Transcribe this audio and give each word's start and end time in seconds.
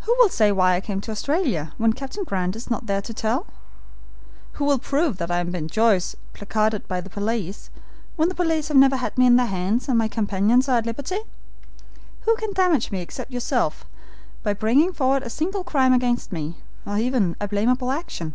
Who 0.00 0.16
will 0.18 0.28
say 0.28 0.50
why 0.50 0.74
I 0.74 0.80
came 0.80 1.00
to 1.02 1.12
Australia, 1.12 1.74
when 1.78 1.92
Captain 1.92 2.24
Grant 2.24 2.56
is 2.56 2.68
not 2.68 2.82
here 2.88 3.00
to 3.02 3.14
tell? 3.14 3.46
Who 4.54 4.64
will 4.64 4.80
prove 4.80 5.18
that 5.18 5.30
I 5.30 5.38
am 5.38 5.46
the 5.46 5.52
Ben 5.52 5.68
Joyce 5.68 6.16
placarded 6.32 6.88
by 6.88 7.00
the 7.00 7.08
police, 7.08 7.70
when 8.16 8.28
the 8.28 8.34
police 8.34 8.66
have 8.66 8.76
never 8.76 8.96
had 8.96 9.16
me 9.16 9.26
in 9.26 9.36
their 9.36 9.46
hands, 9.46 9.88
and 9.88 9.96
my 9.96 10.08
companions 10.08 10.68
are 10.68 10.78
at 10.78 10.86
liberty? 10.86 11.20
Who 12.22 12.34
can 12.34 12.52
damage 12.52 12.90
me 12.90 13.00
except 13.00 13.30
yourself, 13.30 13.86
by 14.42 14.54
bringing 14.54 14.92
forward 14.92 15.22
a 15.22 15.30
single 15.30 15.62
crime 15.62 15.92
against 15.92 16.32
me, 16.32 16.56
or 16.84 16.98
even 16.98 17.36
a 17.40 17.46
blameable 17.46 17.92
action? 17.92 18.34